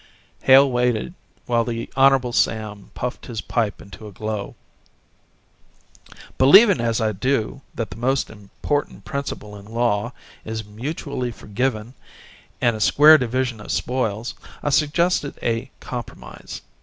Hale 0.41 0.67
waited 0.71 1.13
while 1.45 1.63
the 1.63 1.87
Hon. 1.95 2.31
Sam 2.33 2.89
puffed 2.95 3.27
his 3.27 3.39
pipe 3.39 3.79
into 3.83 4.07
a 4.07 4.11
glow: 4.11 4.55
"Believin', 6.39 6.81
as 6.81 6.99
I 6.99 7.11
do, 7.11 7.61
that 7.75 7.91
the 7.91 7.97
most 7.97 8.31
important 8.31 9.05
principle 9.05 9.55
in 9.55 9.65
law 9.65 10.11
is 10.43 10.65
mutually 10.65 11.31
forgivin' 11.31 11.93
and 12.59 12.75
a 12.75 12.81
square 12.81 13.19
division 13.19 13.61
o' 13.61 13.67
spoils, 13.67 14.33
I 14.63 14.71
suggested 14.71 15.37
a 15.43 15.69
compromise. 15.79 16.61